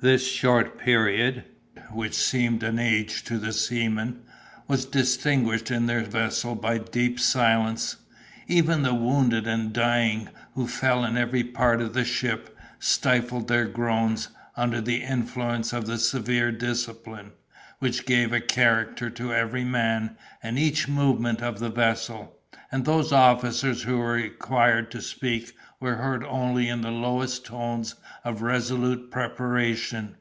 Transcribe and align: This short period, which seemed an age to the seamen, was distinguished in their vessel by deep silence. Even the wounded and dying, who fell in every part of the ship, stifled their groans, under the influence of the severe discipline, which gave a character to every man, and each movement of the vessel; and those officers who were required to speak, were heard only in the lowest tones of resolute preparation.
This 0.00 0.24
short 0.24 0.78
period, 0.78 1.42
which 1.90 2.14
seemed 2.14 2.62
an 2.62 2.78
age 2.78 3.24
to 3.24 3.36
the 3.36 3.52
seamen, 3.52 4.20
was 4.68 4.84
distinguished 4.84 5.72
in 5.72 5.86
their 5.86 6.04
vessel 6.04 6.54
by 6.54 6.78
deep 6.78 7.18
silence. 7.18 7.96
Even 8.46 8.84
the 8.84 8.94
wounded 8.94 9.48
and 9.48 9.72
dying, 9.72 10.28
who 10.54 10.68
fell 10.68 11.04
in 11.04 11.16
every 11.16 11.42
part 11.42 11.80
of 11.80 11.94
the 11.94 12.04
ship, 12.04 12.56
stifled 12.78 13.48
their 13.48 13.66
groans, 13.66 14.28
under 14.56 14.80
the 14.80 15.02
influence 15.02 15.72
of 15.72 15.86
the 15.86 15.98
severe 15.98 16.52
discipline, 16.52 17.32
which 17.80 18.06
gave 18.06 18.32
a 18.32 18.40
character 18.40 19.10
to 19.10 19.34
every 19.34 19.64
man, 19.64 20.16
and 20.44 20.60
each 20.60 20.86
movement 20.86 21.42
of 21.42 21.58
the 21.58 21.70
vessel; 21.70 22.36
and 22.70 22.84
those 22.84 23.12
officers 23.12 23.84
who 23.84 23.96
were 23.96 24.12
required 24.12 24.90
to 24.90 25.00
speak, 25.00 25.54
were 25.80 25.94
heard 25.94 26.22
only 26.24 26.68
in 26.68 26.82
the 26.82 26.90
lowest 26.90 27.46
tones 27.46 27.94
of 28.24 28.42
resolute 28.42 29.10
preparation. 29.10 30.12